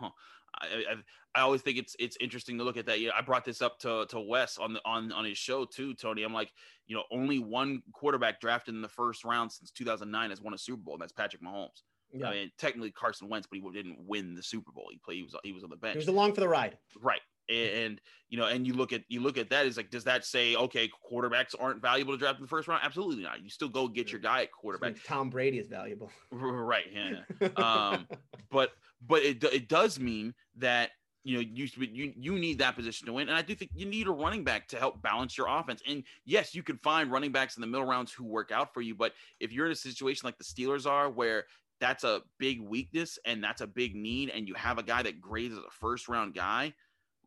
[0.59, 0.95] I, I,
[1.35, 2.99] I always think it's it's interesting to look at that.
[2.99, 5.93] Yeah, I brought this up to to Wes on the on on his show too,
[5.93, 6.23] Tony.
[6.23, 6.51] I'm like,
[6.87, 10.57] you know, only one quarterback drafted in the first round since 2009 has won a
[10.57, 11.83] Super Bowl, and that's Patrick Mahomes.
[12.11, 12.29] Yeah.
[12.29, 14.87] I mean, technically Carson Wentz, but he didn't win the Super Bowl.
[14.91, 15.17] He played.
[15.17, 15.93] He was he was on the bench.
[15.93, 16.77] He was along for the ride.
[17.01, 17.21] Right.
[17.49, 20.25] And you know, and you look at you look at that is like, does that
[20.25, 22.81] say okay, quarterbacks aren't valuable to draft in the first round?
[22.83, 23.41] Absolutely not.
[23.41, 24.95] You still go get your guy at quarterback.
[25.05, 26.11] Tom Brady is valuable.
[26.31, 26.85] Right.
[26.91, 27.47] Yeah.
[27.57, 28.07] um,
[28.51, 28.71] but
[29.05, 30.91] but it it does mean that
[31.23, 33.85] you know you you you need that position to win, and I do think you
[33.85, 35.81] need a running back to help balance your offense.
[35.85, 38.81] And yes, you can find running backs in the middle rounds who work out for
[38.81, 41.45] you, but if you're in a situation like the Steelers are, where
[41.79, 45.21] that's a big weakness and that's a big need, and you have a guy that
[45.21, 46.73] grades as a first round guy,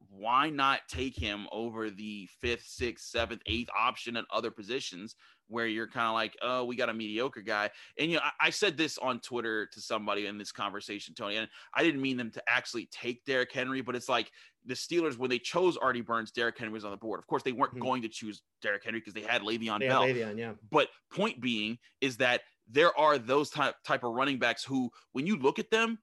[0.09, 5.15] why not take him over the fifth, sixth, seventh, eighth option at other positions
[5.51, 7.69] where you're kind of like, oh, we got a mediocre guy.
[7.99, 11.37] And you know, I, I, said this on Twitter to somebody in this conversation, Tony,
[11.37, 14.31] and I didn't mean them to actually take Derrick Henry, but it's like
[14.65, 17.19] the Steelers when they chose Artie Burns, Derrick Henry was on the board.
[17.19, 17.83] Of course, they weren't mm-hmm.
[17.83, 20.03] going to choose Derrick Henry because they had Le'Veon Bell.
[20.03, 20.53] Le'Veon, yeah.
[20.71, 25.27] But point being is that there are those type type of running backs who, when
[25.27, 25.99] you look at them,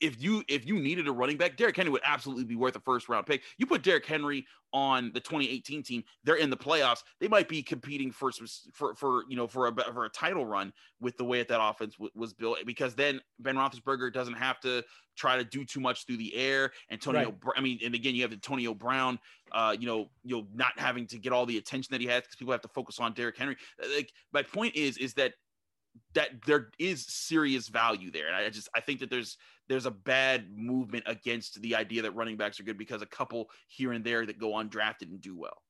[0.00, 2.80] if you if you needed a running back, Derrick Henry would absolutely be worth a
[2.80, 3.42] first round pick.
[3.58, 7.04] You put Derrick Henry on the 2018 team, they're in the playoffs.
[7.20, 10.44] They might be competing for some for for you know for a for a title
[10.44, 14.34] run with the way that that offense w- was built because then Ben Roethlisberger doesn't
[14.34, 14.82] have to
[15.16, 16.72] try to do too much through the air.
[16.90, 17.54] Antonio, right.
[17.56, 19.18] I mean, and again, you have Antonio Brown,
[19.52, 22.22] uh, you know, you know, not having to get all the attention that he has
[22.22, 23.56] because people have to focus on Derrick Henry.
[23.94, 25.34] Like my point is, is that
[26.14, 28.26] that there is serious value there.
[28.28, 29.36] And I just I think that there's
[29.68, 33.50] there's a bad movement against the idea that running backs are good because a couple
[33.68, 35.62] here and there that go undrafted and do well.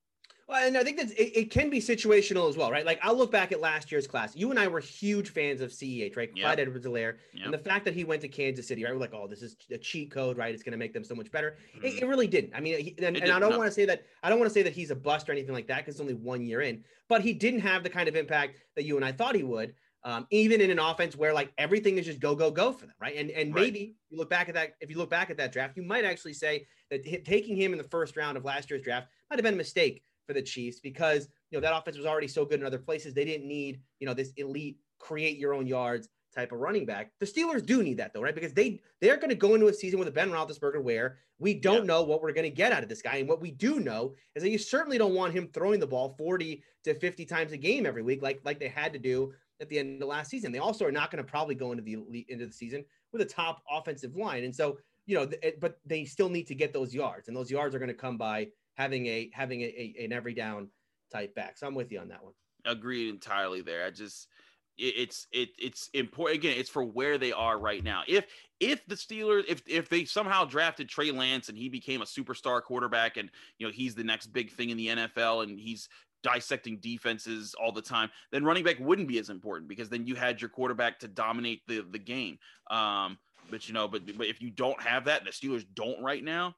[0.47, 2.85] Well, and I think that it, it, can be situational as well, right?
[2.85, 4.37] Like I'll look back at last year's class.
[4.37, 6.31] You and I were huge fans of CEH, right?
[6.35, 6.69] Clyde yep.
[6.69, 7.15] Edwards-Helaire.
[7.33, 7.45] Yep.
[7.47, 8.93] And the fact that he went to Kansas City, right?
[8.93, 10.53] We're like, oh, this is a cheat code, right?
[10.53, 11.57] It's going to make them so much better.
[11.77, 11.87] Mm-hmm.
[11.87, 12.53] It, it, really didn't.
[12.55, 14.55] I mean, he, and, and I don't want to say that I don't want to
[14.55, 16.85] say that he's a bust or anything like that because it's only one year in,
[17.09, 19.75] but he didn't have the kind of impact that you and I thought he would.
[20.07, 22.95] Um, even in an offense where like everything is just go go go for them,
[23.01, 23.17] right?
[23.17, 23.63] And and right.
[23.63, 24.75] maybe you look back at that.
[24.81, 27.79] If you look back at that draft, you might actually say that taking him in
[27.79, 30.81] the first round of last year's draft might have been a mistake for the Chiefs
[30.81, 33.15] because you know that offense was already so good in other places.
[33.15, 37.13] They didn't need you know this elite create your own yards type of running back.
[37.21, 38.35] The Steelers do need that though, right?
[38.35, 41.55] Because they they're going to go into a season with a Ben Roethlisberger where we
[41.55, 41.85] don't yeah.
[41.85, 44.15] know what we're going to get out of this guy, and what we do know
[44.35, 47.57] is that you certainly don't want him throwing the ball forty to fifty times a
[47.57, 50.53] game every week, like like they had to do at the end of last season.
[50.53, 53.27] They also are not going to probably go into the into the season with a
[53.27, 55.29] top offensive line, and so you know,
[55.61, 58.17] but they still need to get those yards, and those yards are going to come
[58.17, 60.69] by having a having a, a, an every down
[61.13, 61.59] type back.
[61.59, 62.33] So I'm with you on that one.
[62.65, 63.85] Agreed entirely there.
[63.85, 64.29] I just
[64.77, 68.27] it's it it's important again it's for where they are right now if
[68.59, 72.61] if the steelers if if they somehow drafted trey lance and he became a superstar
[72.61, 75.89] quarterback and you know he's the next big thing in the nfl and he's
[76.25, 80.17] dissecting defenses all the time then running back wouldn't be as important because then you
[80.17, 82.37] had your quarterback to dominate the the game
[82.71, 83.17] um
[83.51, 86.55] but you know but but if you don't have that the steelers don't right now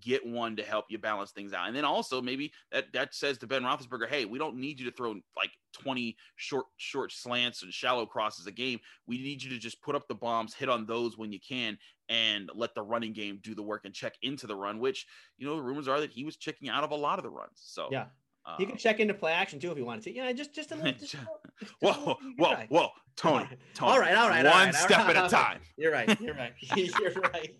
[0.00, 1.66] get one to help you balance things out.
[1.66, 4.90] And then also maybe that that says to Ben Roethlisberger, hey, we don't need you
[4.90, 8.78] to throw like 20 short short slants and shallow crosses a game.
[9.06, 11.78] We need you to just put up the bombs, hit on those when you can,
[12.08, 14.78] and let the running game do the work and check into the run.
[14.78, 15.06] Which
[15.38, 17.30] you know the rumors are that he was checking out of a lot of the
[17.30, 17.56] runs.
[17.56, 18.06] So yeah.
[18.44, 20.14] Um, he can check into play action too if you wanted to.
[20.14, 20.92] Yeah, just just a little.
[20.98, 21.12] Just,
[21.60, 23.92] just whoa, whoa, whoa, whoa, Tony, Tony.
[23.92, 25.16] All right, all right, one all right, step right.
[25.16, 25.60] at a time.
[25.76, 26.20] You're right.
[26.20, 26.52] You're right.
[26.76, 27.54] you're right.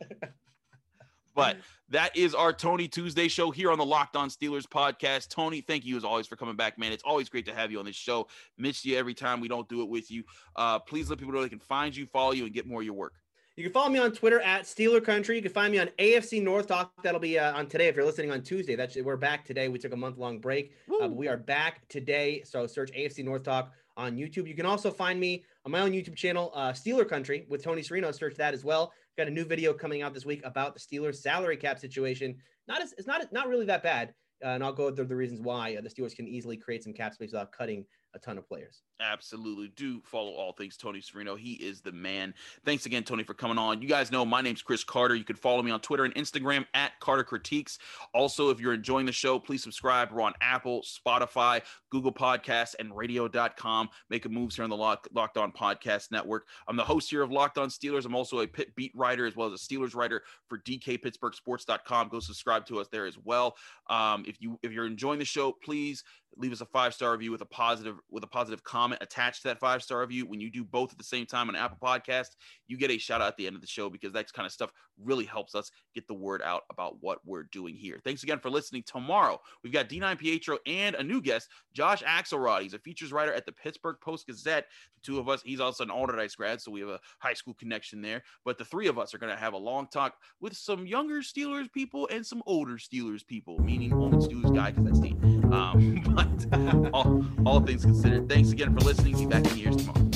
[1.35, 1.57] But
[1.89, 5.29] that is our Tony Tuesday show here on the Locked On Steelers podcast.
[5.29, 6.93] Tony, thank you as always for coming back, man.
[6.93, 8.29] It's always great to have you on this show.
[8.59, 10.25] Miss you every time we don't do it with you.
[10.57, 12.85] Uh, please let people know they can find you, follow you, and get more of
[12.85, 13.15] your work.
[13.55, 15.37] You can follow me on Twitter at Steeler Country.
[15.37, 16.91] You can find me on AFC North Talk.
[17.03, 18.77] That'll be uh, on today if you're listening on Tuesday.
[18.77, 19.69] That's we're back today.
[19.69, 22.43] We took a month long break, uh, but we are back today.
[22.47, 24.49] So search AFC North Talk on YouTube.
[24.49, 27.83] You can also find me on my own YouTube channel, uh, Steeler Country, with Tony
[27.83, 28.15] Serino.
[28.15, 28.91] Search that as well.
[29.19, 32.35] Got a new video coming out this week about the Steelers salary cap situation.
[32.67, 35.43] Not as it's not not really that bad, uh, and I'll go through the reasons
[35.43, 37.85] why uh, the Steelers can easily create some cap space without cutting
[38.15, 38.83] a ton of players.
[39.01, 39.73] Absolutely.
[39.75, 41.39] Do follow all things Tony Serino.
[41.39, 42.35] He is the man.
[42.65, 43.83] Thanks again, Tony, for coming on.
[43.83, 45.15] You guys know my name's Chris Carter.
[45.15, 47.79] You can follow me on Twitter and Instagram at Carter Critiques.
[48.15, 50.13] Also, if you're enjoying the show, please subscribe.
[50.13, 53.89] We're on Apple, Spotify, Google Podcasts, and radio.com.
[54.11, 56.47] Making moves here on the Lock, Locked On Podcast Network.
[56.69, 58.05] I'm the host here of Locked On Steelers.
[58.05, 62.09] I'm also a Pitt beat writer as well as a Steelers writer for DKPittsburghSports.com.
[62.09, 63.57] Go subscribe to us there as well.
[63.89, 66.05] Um, if you if you're enjoying the show, please
[66.37, 69.49] leave us a five star review with a positive with a positive comment attached to
[69.49, 70.27] that five star review.
[70.27, 72.37] When you do both at the same time on Apple Podcast,
[72.69, 74.53] you get a shout out at the end of the show because that kind of
[74.53, 74.71] stuff
[75.03, 78.01] really helps us get the word out about what we're doing here.
[78.05, 78.85] Thanks again for listening.
[78.87, 82.63] Tomorrow we've got D9 Pietro and a new guest, Josh Axelrod.
[82.63, 84.67] He's a features writer at the Pittsburgh Post Gazette.
[84.95, 87.55] The two of us, he's also an Allderdice grad, so we have a high school
[87.55, 88.23] connection there.
[88.45, 91.21] But the three of us are going to have a long talk with some younger
[91.21, 95.12] Steelers people and some older Steelers people, meaning only Steelers guy because that's the
[95.53, 96.03] um,
[96.51, 99.17] but all, all things considered, thanks again for listening.
[99.17, 100.12] Be back in years tomorrow.